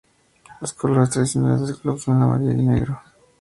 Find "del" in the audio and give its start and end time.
1.67-1.77